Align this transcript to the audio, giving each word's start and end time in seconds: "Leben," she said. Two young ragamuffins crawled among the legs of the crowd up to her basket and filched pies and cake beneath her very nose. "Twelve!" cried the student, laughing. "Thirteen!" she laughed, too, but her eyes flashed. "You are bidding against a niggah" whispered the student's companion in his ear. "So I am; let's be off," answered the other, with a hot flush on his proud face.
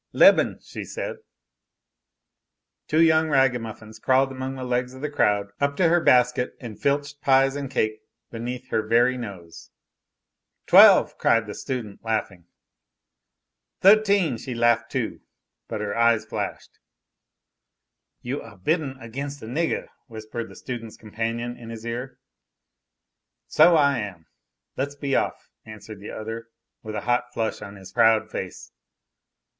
"Leben," 0.13 0.57
she 0.63 0.83
said. 0.83 1.17
Two 2.87 3.03
young 3.03 3.29
ragamuffins 3.29 3.99
crawled 3.99 4.31
among 4.31 4.55
the 4.55 4.63
legs 4.63 4.95
of 4.95 5.01
the 5.03 5.11
crowd 5.11 5.51
up 5.59 5.75
to 5.77 5.89
her 5.89 5.99
basket 6.01 6.55
and 6.59 6.81
filched 6.81 7.21
pies 7.21 7.55
and 7.55 7.69
cake 7.69 8.01
beneath 8.31 8.69
her 8.69 8.81
very 8.81 9.15
nose. 9.15 9.69
"Twelve!" 10.65 11.19
cried 11.19 11.45
the 11.45 11.53
student, 11.53 12.03
laughing. 12.03 12.47
"Thirteen!" 13.81 14.39
she 14.39 14.55
laughed, 14.55 14.91
too, 14.91 15.21
but 15.67 15.81
her 15.81 15.95
eyes 15.95 16.25
flashed. 16.25 16.79
"You 18.23 18.41
are 18.41 18.57
bidding 18.57 18.97
against 18.99 19.43
a 19.43 19.47
niggah" 19.47 19.87
whispered 20.07 20.49
the 20.49 20.55
student's 20.55 20.97
companion 20.97 21.55
in 21.55 21.69
his 21.69 21.85
ear. 21.85 22.17
"So 23.45 23.75
I 23.75 23.99
am; 23.99 24.25
let's 24.75 24.95
be 24.95 25.15
off," 25.15 25.51
answered 25.63 25.99
the 25.99 26.09
other, 26.09 26.47
with 26.81 26.95
a 26.95 27.01
hot 27.01 27.31
flush 27.35 27.61
on 27.61 27.75
his 27.75 27.91
proud 27.91 28.31
face. 28.31 28.71